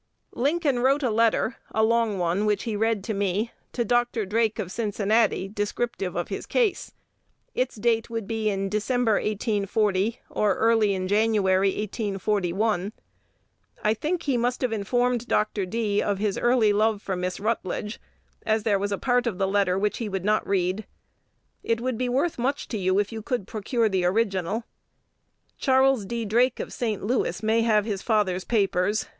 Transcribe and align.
Lincoln 0.33 0.79
wrote 0.79 1.03
a 1.03 1.11
letter 1.11 1.57
(a 1.75 1.83
long 1.83 2.17
one, 2.17 2.47
which 2.47 2.63
he 2.63 2.75
read 2.75 3.03
to 3.03 3.13
me) 3.13 3.51
to 3.71 3.85
Dr. 3.85 4.25
Drake, 4.25 4.57
of 4.57 4.71
Cincinnati, 4.71 5.47
descriptive 5.47 6.15
of 6.15 6.29
his 6.29 6.47
case. 6.47 6.93
Its 7.53 7.75
date 7.75 8.09
would 8.09 8.25
be 8.25 8.49
in 8.49 8.67
December, 8.67 9.21
1840, 9.21 10.19
or 10.31 10.55
early 10.55 10.95
in 10.95 11.07
January, 11.07 11.67
1841. 11.67 12.93
I 13.83 13.93
think 13.93 14.21
that 14.21 14.25
he 14.25 14.37
must 14.37 14.61
have 14.61 14.73
informed 14.73 15.27
Dr. 15.27 15.67
D. 15.67 16.01
of 16.01 16.17
his 16.17 16.35
early 16.35 16.73
love 16.73 16.99
for 16.99 17.15
Miss 17.15 17.39
Rutledge, 17.39 18.01
as 18.43 18.63
there 18.63 18.79
was 18.79 18.91
a 18.91 18.97
part 18.97 19.27
of 19.27 19.37
the 19.37 19.47
letter 19.47 19.77
which 19.77 19.99
he 19.99 20.09
would 20.09 20.25
not 20.25 20.47
read. 20.47 20.87
It 21.61 21.79
would 21.79 21.99
be 21.99 22.09
worth 22.09 22.39
much 22.39 22.67
to 22.69 22.77
you, 22.79 22.97
if 22.97 23.11
you 23.11 23.21
could 23.21 23.45
procure 23.45 23.87
the 23.87 24.05
original. 24.05 24.63
Charles 25.59 26.07
D. 26.07 26.25
Drake, 26.25 26.59
of 26.59 26.73
St. 26.73 27.03
Louis, 27.03 27.43
may 27.43 27.61
have 27.61 27.85
his 27.85 28.01
father's 28.01 28.45
papers. 28.45 29.05